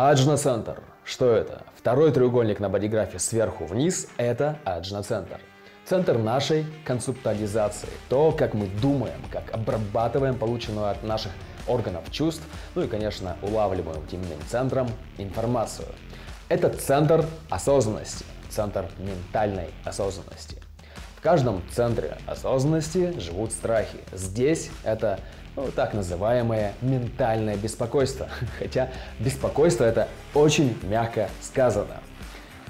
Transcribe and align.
Аджна-центр. 0.00 0.80
Что 1.02 1.32
это? 1.32 1.64
Второй 1.74 2.12
треугольник 2.12 2.60
на 2.60 2.68
бодиграфе 2.68 3.18
сверху 3.18 3.64
вниз– 3.64 4.06
это 4.16 4.56
аджна-центр. 4.64 5.40
Центр 5.84 6.16
нашей 6.18 6.66
концептуализации. 6.84 7.88
То, 8.08 8.30
как 8.30 8.54
мы 8.54 8.68
думаем, 8.80 9.20
как 9.32 9.52
обрабатываем 9.52 10.38
полученную 10.38 10.86
от 10.88 11.02
наших 11.02 11.32
органов 11.66 12.12
чувств, 12.12 12.44
ну 12.76 12.82
и, 12.82 12.86
конечно, 12.86 13.36
улавливаем 13.42 14.04
этим 14.04 14.22
центром 14.46 14.86
информацию. 15.16 15.88
Это 16.48 16.68
центр 16.68 17.24
осознанности, 17.50 18.24
центр 18.50 18.88
ментальной 18.98 19.66
осознанности. 19.84 20.62
В 21.18 21.20
каждом 21.20 21.62
центре 21.72 22.16
осознанности 22.28 23.12
живут 23.18 23.50
страхи. 23.50 23.98
Здесь 24.12 24.70
это 24.84 25.18
ну, 25.56 25.66
так 25.74 25.92
называемое 25.92 26.74
ментальное 26.80 27.56
беспокойство. 27.56 28.28
Хотя 28.60 28.90
беспокойство 29.18 29.82
это 29.82 30.06
очень 30.32 30.78
мягко 30.84 31.28
сказано. 31.42 31.96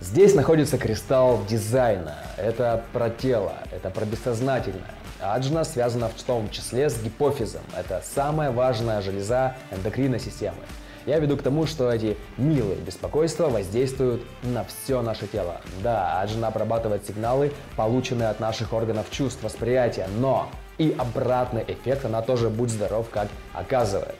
Здесь 0.00 0.34
находится 0.34 0.78
кристалл 0.78 1.44
дизайна. 1.44 2.16
Это 2.38 2.82
про 2.94 3.10
тело, 3.10 3.56
это 3.72 3.90
про 3.90 4.06
бессознательное. 4.06 4.94
Аджна 5.20 5.62
связана 5.62 6.08
в 6.08 6.22
том 6.22 6.48
числе 6.48 6.88
с 6.88 6.98
гипофизом. 6.98 7.60
Это 7.76 8.00
самая 8.02 8.50
важная 8.52 9.02
железа 9.02 9.54
эндокринной 9.70 10.18
системы. 10.18 10.62
Я 11.06 11.18
веду 11.18 11.36
к 11.36 11.42
тому, 11.42 11.66
что 11.66 11.90
эти 11.90 12.16
милые 12.36 12.76
беспокойства 12.76 13.48
воздействуют 13.48 14.22
на 14.42 14.64
все 14.64 15.02
наше 15.02 15.26
тело. 15.26 15.60
Да, 15.82 16.20
аджна 16.20 16.48
обрабатывает 16.48 17.06
сигналы, 17.06 17.52
полученные 17.76 18.28
от 18.28 18.40
наших 18.40 18.72
органов 18.72 19.06
чувств, 19.10 19.42
восприятия, 19.42 20.08
но 20.18 20.50
и 20.78 20.94
обратный 20.98 21.64
эффект 21.66 22.04
она 22.04 22.22
тоже, 22.22 22.48
будь 22.48 22.70
здоров, 22.70 23.08
как 23.10 23.28
оказывает. 23.52 24.16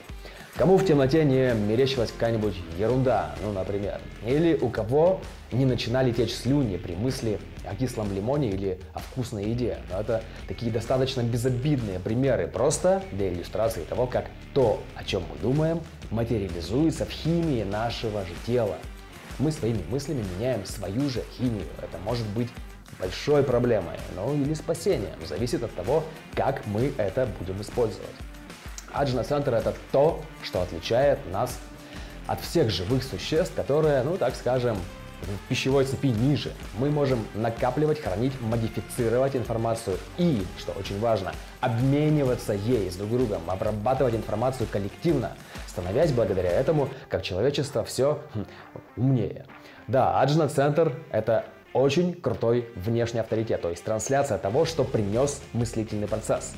Кому 0.61 0.77
в 0.77 0.85
темноте 0.85 1.25
не 1.25 1.55
мерещилась 1.55 2.13
какая-нибудь 2.13 2.55
ерунда, 2.79 3.35
ну, 3.43 3.51
например, 3.51 3.99
или 4.27 4.53
у 4.61 4.69
кого 4.69 5.23
не 5.53 5.65
начинали 5.65 6.13
течь 6.13 6.35
слюни 6.35 6.77
при 6.77 6.93
мысли 6.93 7.41
о 7.65 7.75
кислом 7.75 8.13
лимоне 8.13 8.51
или 8.51 8.79
о 8.93 8.99
вкусной 8.99 9.47
еде. 9.47 9.79
Но 9.91 10.03
это 10.03 10.23
такие 10.49 10.71
достаточно 10.71 11.23
безобидные 11.23 11.99
примеры, 11.99 12.47
просто 12.47 13.03
для 13.11 13.31
иллюстрации 13.31 13.85
того, 13.85 14.07
как 14.07 14.27
то, 14.53 14.83
о 14.97 15.03
чем 15.03 15.23
мы 15.33 15.39
думаем, 15.41 15.81
материализуется 16.11 17.07
в 17.07 17.11
химии 17.11 17.63
нашего 17.63 18.21
же 18.27 18.35
тела. 18.47 18.77
Мы 19.39 19.53
своими 19.53 19.81
мыслями 19.89 20.23
меняем 20.37 20.67
свою 20.67 21.09
же 21.09 21.25
химию. 21.39 21.65
Это 21.79 21.97
может 22.05 22.27
быть 22.35 22.49
большой 22.99 23.45
проблемой, 23.45 23.97
ну 24.15 24.35
или 24.35 24.53
спасением. 24.53 25.17
Зависит 25.27 25.63
от 25.63 25.75
того, 25.75 26.05
как 26.35 26.67
мы 26.67 26.93
это 26.99 27.27
будем 27.39 27.63
использовать. 27.63 28.11
Аджна-центр 28.93 29.55
это 29.55 29.75
то, 29.93 30.21
что 30.43 30.63
отличает 30.63 31.19
нас 31.33 31.59
от 32.27 32.41
всех 32.41 32.71
живых 32.71 33.03
существ, 33.03 33.55
которые, 33.55 34.03
ну 34.03 34.17
так 34.17 34.35
скажем, 34.35 34.77
в 35.23 35.49
пищевой 35.49 35.85
цепи 35.85 36.09
ниже. 36.09 36.53
Мы 36.79 36.91
можем 36.91 37.27
накапливать, 37.35 38.01
хранить, 38.01 38.33
модифицировать 38.41 39.37
информацию 39.37 39.99
и, 40.17 40.47
что 40.59 40.73
очень 40.73 40.99
важно, 41.01 41.33
обмениваться 41.61 42.53
ей 42.53 42.91
с 42.91 42.97
друг 42.97 43.11
другом, 43.11 43.43
обрабатывать 43.49 44.15
информацию 44.15 44.67
коллективно, 44.71 45.33
становясь 45.67 46.13
благодаря 46.13 46.51
этому, 46.51 46.89
как 47.09 47.23
человечество, 47.23 47.85
все 47.85 48.21
хм, 48.35 48.45
умнее. 48.97 49.47
Да, 49.89 50.21
Аджна-центр— 50.21 50.95
это 51.11 51.45
очень 51.73 52.15
крутой 52.15 52.69
внешний 52.75 53.21
авторитет, 53.21 53.63
то 53.63 53.71
есть 53.71 53.85
трансляция 53.85 54.39
того, 54.39 54.65
что 54.65 54.85
принес 54.85 55.41
мыслительный 55.53 56.09
процесс. 56.09 56.55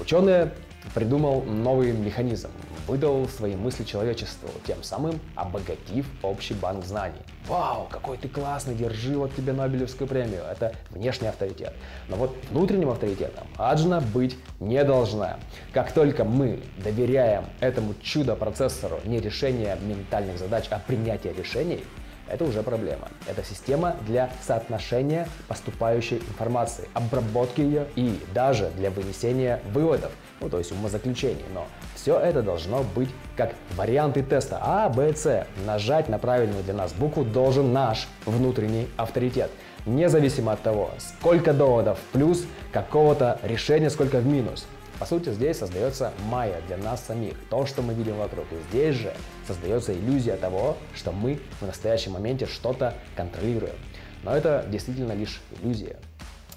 Ученые 0.00 0.52
придумал 0.94 1.42
новый 1.42 1.92
механизм, 1.92 2.50
выдал 2.86 3.28
свои 3.28 3.56
мысли 3.56 3.84
человечеству, 3.84 4.48
тем 4.66 4.82
самым 4.82 5.20
обогатив 5.34 6.06
общий 6.22 6.54
банк 6.54 6.84
знаний. 6.84 7.20
Вау, 7.46 7.86
какой 7.90 8.16
ты 8.16 8.28
классный, 8.28 8.74
держи 8.74 9.16
вот 9.16 9.34
тебе 9.34 9.52
Нобелевскую 9.52 10.08
премию. 10.08 10.42
Это 10.50 10.74
внешний 10.90 11.28
авторитет. 11.28 11.74
Но 12.08 12.16
вот 12.16 12.36
внутренним 12.50 12.90
авторитетом 12.90 13.46
Аджна 13.56 14.00
быть 14.00 14.36
не 14.60 14.82
должна. 14.84 15.38
Как 15.72 15.92
только 15.92 16.24
мы 16.24 16.60
доверяем 16.78 17.44
этому 17.60 17.94
чудо-процессору 18.02 19.00
не 19.04 19.20
решение 19.20 19.76
ментальных 19.82 20.38
задач, 20.38 20.66
а 20.70 20.78
принятие 20.78 21.32
решений, 21.34 21.84
это 22.28 22.44
уже 22.44 22.62
проблема. 22.62 23.08
Это 23.26 23.44
система 23.44 23.96
для 24.06 24.30
соотношения 24.42 25.28
поступающей 25.46 26.16
информации, 26.16 26.88
обработки 26.94 27.60
ее 27.60 27.86
и 27.96 28.18
даже 28.32 28.70
для 28.76 28.90
вынесения 28.90 29.60
выводов, 29.72 30.10
ну 30.44 30.50
то 30.50 30.58
есть 30.58 30.70
умозаключений. 30.72 31.44
Но 31.52 31.66
все 31.94 32.18
это 32.18 32.42
должно 32.42 32.84
быть 32.94 33.08
как 33.36 33.54
варианты 33.76 34.22
теста 34.22 34.58
А, 34.60 34.88
Б, 34.90 35.14
С. 35.16 35.46
Нажать 35.66 36.08
на 36.08 36.18
правильную 36.18 36.62
для 36.62 36.74
нас 36.74 36.92
букву 36.92 37.24
должен 37.24 37.72
наш 37.72 38.06
внутренний 38.26 38.88
авторитет. 38.96 39.50
Независимо 39.86 40.52
от 40.52 40.62
того, 40.62 40.90
сколько 40.98 41.52
доводов 41.52 41.98
плюс, 42.12 42.44
какого-то 42.72 43.38
решения, 43.42 43.90
сколько 43.90 44.18
в 44.18 44.26
минус. 44.26 44.66
По 44.98 45.06
сути, 45.06 45.30
здесь 45.30 45.58
создается 45.58 46.12
майя 46.26 46.60
для 46.68 46.76
нас 46.76 47.04
самих, 47.04 47.34
то, 47.50 47.66
что 47.66 47.82
мы 47.82 47.94
видим 47.94 48.16
вокруг. 48.16 48.44
И 48.52 48.56
здесь 48.70 48.94
же 48.94 49.12
создается 49.46 49.92
иллюзия 49.92 50.36
того, 50.36 50.76
что 50.94 51.10
мы 51.10 51.40
в 51.60 51.66
настоящем 51.66 52.12
моменте 52.12 52.46
что-то 52.46 52.94
контролируем. 53.16 53.74
Но 54.22 54.34
это 54.34 54.64
действительно 54.70 55.12
лишь 55.12 55.40
иллюзия. 55.60 55.96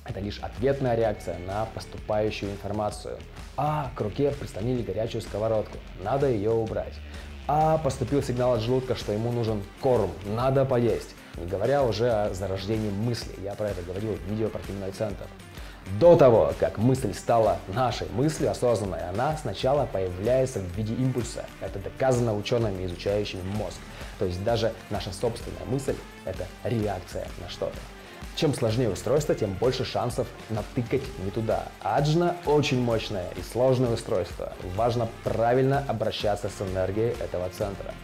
Это 0.08 0.20
лишь 0.20 0.40
ответная 0.40 0.96
реакция 0.96 1.38
на 1.40 1.66
поступающую 1.66 2.52
информацию. 2.52 3.18
А, 3.58 3.92
к 3.96 4.02
руке 4.02 4.32
прислонили 4.32 4.82
горячую 4.82 5.22
сковородку, 5.22 5.78
надо 6.04 6.30
ее 6.30 6.52
убрать. 6.52 6.94
А, 7.48 7.78
поступил 7.78 8.24
сигнал 8.24 8.54
от 8.54 8.62
желудка, 8.62 8.96
что 8.96 9.12
ему 9.12 9.32
нужен 9.32 9.64
корм, 9.82 10.12
надо 10.26 10.66
поесть. 10.66 11.16
Не 11.36 11.46
говоря 11.46 11.84
уже 11.84 12.10
о 12.10 12.34
зарождении 12.34 12.90
мысли, 12.90 13.34
я 13.44 13.54
про 13.54 13.70
это 13.70 13.82
говорил 13.82 14.14
в 14.14 14.32
видео 14.32 14.50
про 14.50 14.60
пивной 14.60 14.92
центр. 14.92 15.26
До 16.00 16.16
того, 16.18 16.54
как 16.60 16.78
мысль 16.78 17.14
стала 17.14 17.60
нашей 17.70 18.08
мыслью 18.10 18.52
осознанной, 18.52 19.08
она 19.10 19.38
сначала 19.38 19.86
появляется 19.86 20.60
в 20.60 20.78
виде 20.78 20.94
импульса. 20.94 21.46
Это 21.62 21.80
доказано 21.80 22.36
учеными, 22.36 22.86
изучающими 22.86 23.42
мозг. 23.42 23.78
То 24.20 24.26
есть 24.26 24.44
даже 24.44 24.74
наша 24.90 25.14
собственная 25.14 25.66
мысль– 25.66 25.96
это 26.26 26.46
реакция 26.66 27.28
на 27.42 27.50
что-то. 27.50 27.78
Чем 28.38 28.54
сложнее 28.54 28.92
устройство, 28.92 29.34
тем 29.34 29.54
больше 29.54 29.84
шансов 29.84 30.28
натыкать 30.52 31.02
не 31.26 31.32
туда. 31.32 31.64
Аджна 31.82 32.38
очень 32.46 32.80
мощное 32.80 33.26
и 33.36 33.42
сложное 33.42 33.90
устройство. 33.90 34.54
Важно 34.76 35.10
правильно 35.24 35.84
обращаться 35.88 36.48
с 36.48 36.62
энергией 36.62 37.16
этого 37.20 37.50
центра. 37.50 37.96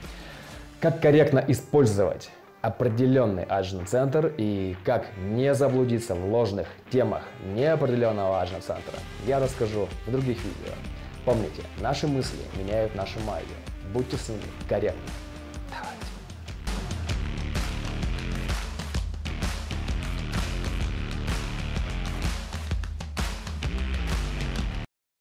Как 0.79 0.99
корректно 0.99 1.45
использовать 1.47 2.31
определенный 2.63 3.43
аджн-центр 3.43 4.33
и 4.35 4.75
как 4.83 5.05
не 5.19 5.53
заблудиться 5.53 6.15
в 6.15 6.25
ложных 6.25 6.67
темах 6.89 7.21
неопределенного 7.53 8.41
аджн-центра, 8.41 8.97
я 9.27 9.39
расскажу 9.39 9.87
в 10.07 10.11
других 10.11 10.43
видео. 10.43 10.73
Помните, 11.25 11.61
наши 11.79 12.07
мысли 12.07 12.39
меняют 12.57 12.95
нашу 12.95 13.19
магию. 13.19 13.55
Будьте 13.93 14.17
с 14.17 14.29
ними 14.29 14.41
корректны. 14.67 15.11